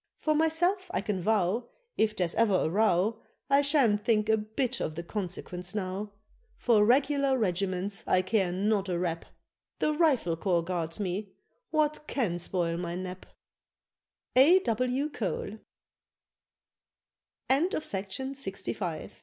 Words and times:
For 0.17 0.33
myself 0.33 0.89
I 0.95 1.01
can 1.01 1.21
vow, 1.21 1.69
If 1.95 2.15
there's 2.15 2.33
ever 2.33 2.55
a 2.55 2.69
row, 2.71 3.21
I 3.51 3.61
sha'n't 3.61 4.03
think 4.03 4.29
a 4.29 4.35
bit 4.37 4.79
of 4.79 4.95
the 4.95 5.03
consequence 5.03 5.75
now. 5.75 6.13
For 6.57 6.83
regular 6.83 7.37
regiments 7.37 8.03
I 8.07 8.23
care 8.23 8.51
not 8.51 8.89
a 8.89 8.97
rap: 8.97 9.25
The 9.77 9.93
Rifle 9.93 10.35
Corps 10.37 10.63
guards 10.63 10.99
me, 10.99 11.33
what 11.69 12.07
can 12.07 12.39
spoil 12.39 12.77
my 12.77 12.95
nap? 12.95 13.27
_A. 14.35 14.63
W. 14.63 15.07
Cole. 15.11 15.59